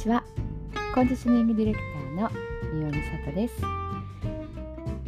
[0.00, 0.24] ちは。
[0.94, 2.30] コンディショニングディレクターの
[2.72, 3.54] 三尾美里です、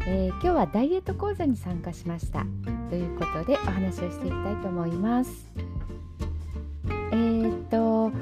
[0.06, 2.44] えー、今日はダイエット講座に参加しました。
[2.90, 5.50] ということでお話をしていきたいと思います。
[6.86, 8.13] えー、っと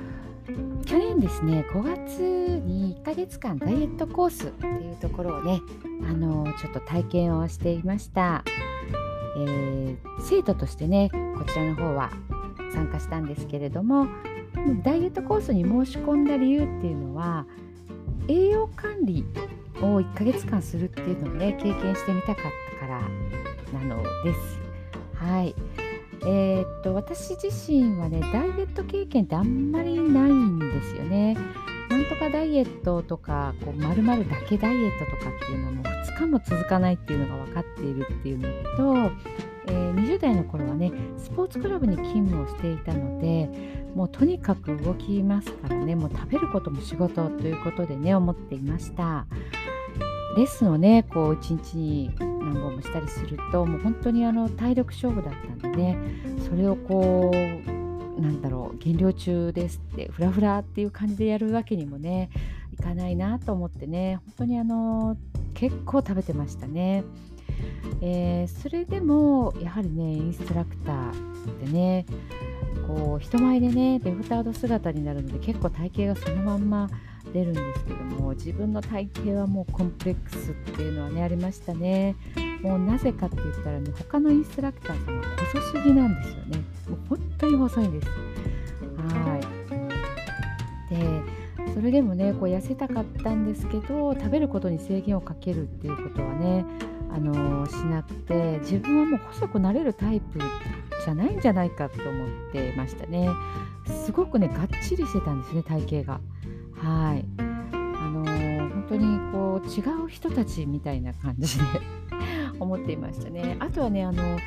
[0.87, 2.21] 去年ですね5月
[2.65, 5.61] に1ヶ月間ダイエットコースっていうところをね
[6.09, 8.45] あのちょっと体験をしていました、
[9.39, 12.11] えー、生徒としてねこちらの方は
[12.73, 14.07] 参加したんですけれども
[14.83, 17.47] ダイエットコースに申し込んだ理由っていうのは
[18.29, 19.25] 栄養管理
[19.81, 22.45] を1ヶ月間するっていうのをね経験してみたかっ
[22.81, 23.01] たから
[23.81, 24.61] なのです。
[25.15, 25.55] はい
[26.23, 31.37] えー、っと私自身はねダイエット経験ってあんまりないんですよね。
[31.89, 38.49] なんとかダイエットとかこう丸々だけダイエットとかっていうのも2日も続かないっていうのが分かっているっていうの
[39.09, 39.11] と、
[39.67, 43.49] えー、20代の頃はねスポーツクラブに勤務をしていたので
[43.95, 49.27] もうとにかく動きますからねもう食べることも仕事ということでね思っていました
[50.37, 55.99] レッスンをねこう一日に何本もしたりするともう本当にあの体力勝負だったんでね
[56.49, 62.31] それをこうなんだろう減量中ですってフラフラっていう感じでやるわけにもね
[62.73, 65.17] いかないなと思ってね本当にあの
[65.55, 67.05] 結構食べてましたね。
[68.01, 72.07] えー、それでもやはりねインストラクターでね
[72.87, 76.89] こう人前でねデフタード姿になるので結構体型がそのまんま
[77.33, 82.17] 出るんですけども自分の体型はもうコンプレックスっていうのはねありましたね。
[82.63, 86.59] もうなぜかって言ったらね他のインストラクターさんは細すぎなんですよね。
[86.89, 88.09] もう本当に細いんです。
[88.97, 89.61] はい。
[90.95, 91.30] で
[91.81, 96.67] それでもねこう痩せたかったんですけど食べることに制限をかけるっていうことはね
[97.11, 100.39] あのしなくて自分はもう細くなれるタイプ
[101.03, 103.31] じゃないんじゃないかと思ってましたね。
[104.05, 106.21] すごくねがっちりしてたんですね体型が。
[106.77, 107.25] はい。
[107.39, 107.43] あ
[108.11, 111.65] のー、本当にこう違う人たちみたいな感じで
[112.61, 113.57] 思っていましたね。
[113.59, 114.39] あとはねあの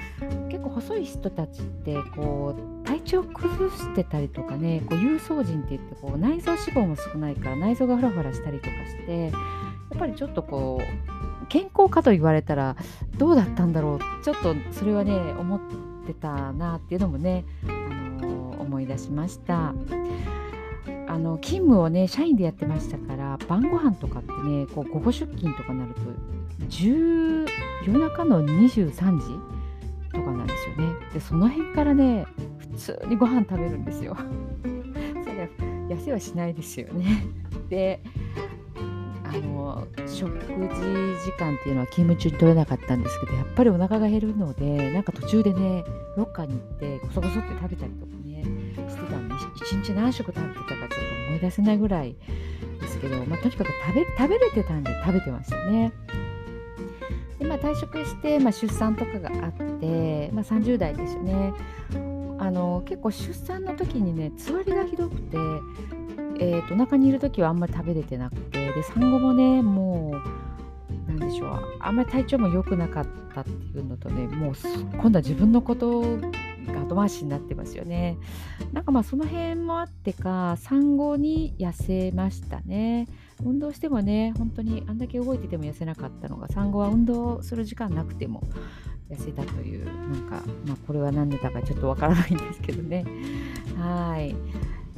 [0.49, 2.72] 結構細い人たちってこう
[3.03, 9.29] 体調崩してたりとかねこう有層人って言ってこう内臓脂肪も少ないから内臓がフラフラしたりとかしてや
[9.95, 12.75] っぱりちょっとこう健康かと言われたら
[13.17, 15.59] どうだったんだろうちょっとそれはね思っ
[16.07, 19.73] てたなっていうのもね、あの思い出しました。
[21.05, 26.01] あの勤務をね社員でやってましたから晩ご飯とかってねこう午後出勤とかなると
[26.69, 27.47] 10
[27.85, 29.53] 夜中の23時
[30.11, 32.25] とかなんですよねでその辺からね
[32.73, 34.15] 通にご飯食べるんですよ。
[35.23, 35.49] それ
[35.89, 37.25] 痩せはしないですよね。
[37.69, 38.01] で
[39.23, 45.83] あの食事時間っていうのは勤務中に取れなかったんですけどやっぱりお腹が減るのでなんか途中でね
[46.15, 48.43] ロッカーに行ってこそこそって食べたりとかね
[48.89, 50.95] してたんで一日何食食べてたかちょっと
[51.29, 52.15] 思い出せないぐらい
[52.79, 55.91] ですけど、まあ、とにかく食べ食べれてたんで食べてましたね。
[57.39, 61.53] でまあ、退職して、まあ、出産とかがあって、まあ、30代ですよね。
[62.43, 65.37] あの結構出産の時にねつわりがひどくて
[66.39, 70.13] えーと、お腹にいる時はあんまり食べれてなくてで産後もねも
[71.07, 74.53] うなんでしょうあんまり体調も良くなかったっていうのとねもう
[74.97, 76.01] 今度は自分のこと
[76.67, 78.17] が後回しになってますよね。
[78.71, 83.07] なんかまあその辺もあってか産後に痩せましたね。
[83.43, 88.41] 運動してもね本当にあんだけ動いてても痩せなかったのが産後は運動する時間なくても
[89.09, 93.05] 痩せたというなんかまあこれは何でだかちょっとわからないんですけどね。
[93.77, 94.35] はい。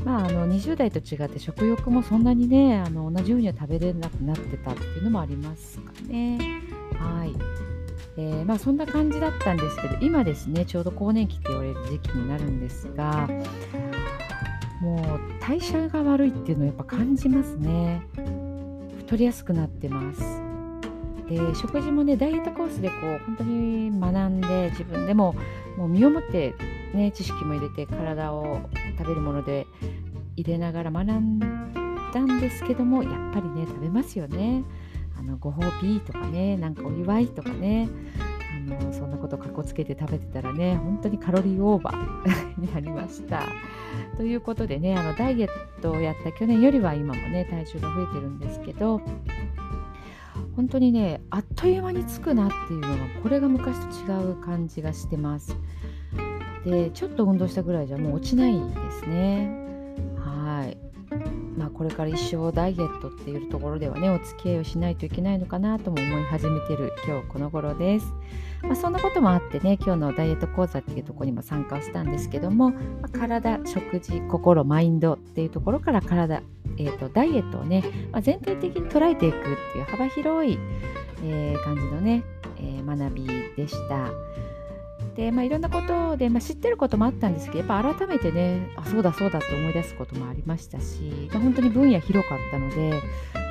[0.04, 6.38] まあ、あの20代と違って食欲もそんなにねあの同じようには食べれなくなってたっていうのもありますかね。
[7.00, 7.34] はい。
[8.18, 13.28] えー、まあ、そんな感じだったんですけど今ですねちょうど更年期って言われる時期になるんですが
[14.80, 18.02] もう代謝が悪いっていうのをやっぱ感じますね。
[19.00, 20.45] 太りやすくなってます。
[21.30, 25.36] で食事もねダイエットコースでこう本当に学んで自分でも
[25.78, 26.54] もう身をもって
[26.94, 28.62] ね知識も入れて体を
[28.98, 29.66] 食べるもので
[30.36, 34.64] 入れながら学んだんですけどもやっぱりね食べますよね。
[35.18, 37.88] あのご褒美とかねなんかお祝いとかね
[38.70, 43.44] あのそんなことかっこつけて食べてたらね本当にカロリーオーバー になりました。
[44.18, 45.50] ということでねあのダイエッ
[45.82, 49.02] トをやった去年よりは今もね体重が増えてるんですけど
[50.56, 55.56] 本当にねあっという間につくなっていうのがこれが昔と違う感じがしてます。
[56.66, 58.60] でちょっと運動したぐらいじゃもう落ちないで
[58.92, 59.66] すね。
[61.58, 68.06] まあこれから一生ダイエットっていうところではねお付き合いをしないといけないのかなとも思い始めてる今日この頃です、
[68.62, 76.42] まあ、そんなこともあってね今日のダイエット講座っていうところにも参加したんですけども、まあ、体食事心マインドっていうところから体
[76.78, 80.60] えーと、ダイエットをね、まあ、全体的に捉えていくっていう幅広い、
[81.24, 82.24] えー、感じのね、
[82.58, 83.26] えー、学び
[83.56, 84.10] でした。
[85.16, 93.02] で、まあ、いろんなことで、まあ、知ってることもあったんですけどやっぱ改めてねあそうだそうだって思い出すこともありましたし、まあ、本当に分野広かったので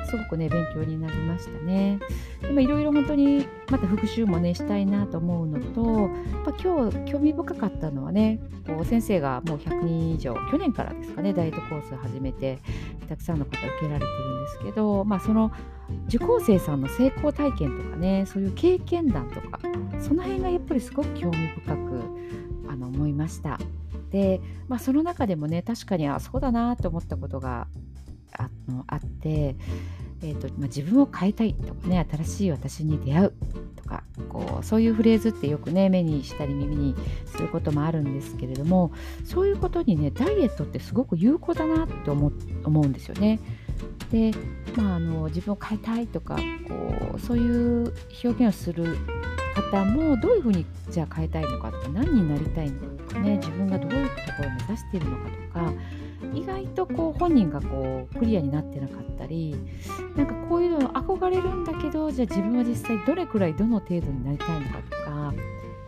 [0.05, 1.99] すごくね勉強になりましたね。
[2.41, 12.59] でもいろいろ本当にまた復習もねしたいなと思うのとやっぱ今日興味深かったのはねこう先生がもう100人以上去年からですかねダイエットコース始めて
[13.05, 15.51] たくさんの方受けられてるんですけど、まあ、その
[16.07, 19.59] 受講生さんの成功体験とかねそういう経験談とか
[19.99, 22.03] その辺がやっぱりすごく興味深く
[22.69, 23.59] あの思いました。
[24.11, 27.67] で、まあ、その中でもね確かにあそうだなと思ったことが
[28.37, 29.55] あのあって、
[30.21, 33.33] えーとまあ、自分を変えたいとかね新しい私に出会う
[34.35, 36.95] こうそういうフレーズってよくね目にしたり耳に
[37.25, 38.91] することもあるんですけれども
[39.23, 42.33] そういうことにねダイエットってすごく有効だなって思
[42.65, 43.39] 思うんですよね。
[44.11, 44.31] で、
[44.75, 46.35] まあ、あの自分を変えたいとか
[46.67, 47.93] こうそういう
[48.23, 48.97] 表現をする
[49.71, 55.73] 方もどういうふうにじゃあ変えたいのかとか何になりたいのかね自分がどういうところを目指しているのかとか
[56.35, 59.55] 意外とこう本人がこうクリアになってなかったり
[60.15, 65.33] なんかこういうの憧れるんだけどじゃあ自分は実際どれくらいどの程度になりたいのかとか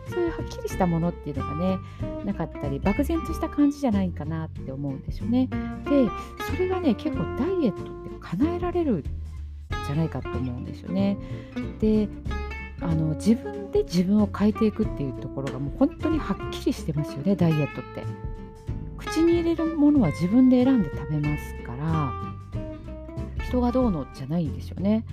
[0.08, 1.78] そういうはっきりしたものっていうのがね
[2.24, 5.48] なかったり漠然とした感じじゃないかなって思うんですよね。
[5.84, 6.08] で
[6.50, 9.04] それがね結構ダイエットって叶えられる
[9.86, 11.18] じゃないかと思うんですよね。
[11.80, 12.08] で
[12.80, 18.37] あの自分で自分を変えていくっていうところがもう本当にはっきりしてますよねダイエットって。
[19.18, 22.12] 口に入れるものは自分で選んで食べますから
[23.44, 25.04] 人がどうのじゃないんですよね。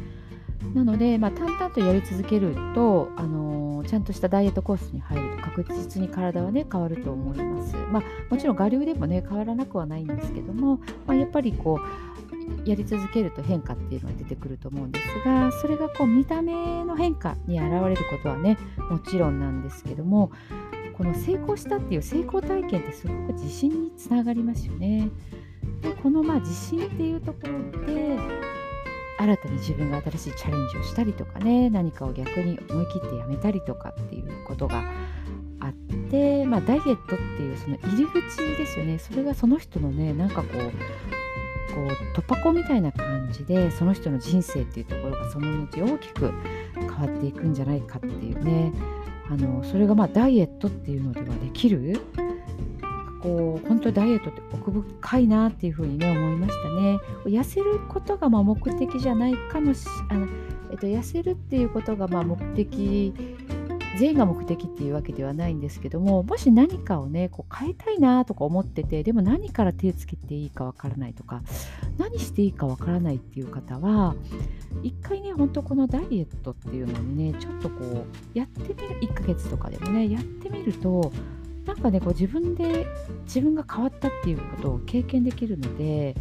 [0.73, 7.75] なので、まあ、淡々とやり続けると、あのー、ちゃんとしたダイエットコースに入ると確実に体はね変わると思います。
[7.75, 18.57] まあ、もちろん我流でもね変わらなくはないんですけども、まあ、やっぱりこうやり続けると変化っていうのが出てくると思うんですがそれがこう見た目の変化に現れることはね
[18.89, 20.31] もちろんなんですけども
[20.97, 25.09] この成功したっていう成功体験ってすごく自信につながりますよね。
[25.81, 28.17] でこのまあ自信っていうところで
[29.17, 34.83] 新たに自分が新しいチャレンジをしたりとかね何かを逆に思い切ってやめたりとかっていうことが
[35.59, 35.73] あっ
[36.09, 40.71] て、まあ、ダイエットっていうその入り口ですよねそれがその人のねなんかこう
[41.73, 46.31] こう突破口みたいな感じでその人の人生っていうところがその後大きく
[46.75, 48.71] 変わっていくんじゃないかっていうね
[49.29, 51.99] あのそれがまあダイエットっていうのではできる？
[53.21, 56.99] こう本当にダイエットって奥深いなっていうふうにね思いましたね。
[57.25, 60.27] 痩せることがま目的じゃないかもしあの、
[60.71, 63.13] えっと、痩せるっていうことがまあ目的
[63.97, 71.41] 全員が目的っていうわけではないんですけどももし何かをねこう変えたいなとか思っててでも何から手つけていいかわからないとか
[71.97, 74.15] 何していいかわからないっていう方は
[74.83, 81.11] 一回ねほんとこのダイエットっていうのにねちょっとこうやってみる1ヶ月とかでもねやってみると
[81.65, 82.85] なんかねこう自分で
[83.23, 86.15] 自分が変わったっていうことを経験できるので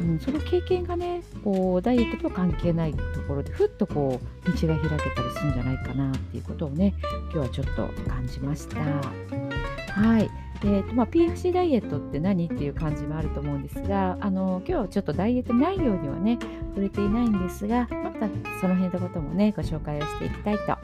[0.00, 6.94] うん、その経験がねこうダイエットとは関係ないところでふっとこう道が開けたりするんじゃないかなっていうことをね
[7.32, 8.80] 今日はちょっと感じました。
[8.80, 10.30] はい
[10.64, 16.38] えーとまあ、PFC ダイエットって何っていう感じもあると思うんですがあの今日はちょっとダイエット内容にはね
[16.74, 18.28] 触れていないんですがまた
[18.60, 20.78] その辺のこともねご紹介をしていきたいと、は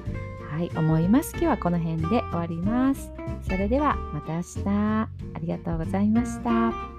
[0.60, 3.10] い、思います今日はこの辺で終わります
[3.42, 5.08] それではまた明日あ
[5.40, 6.93] りがとうございました。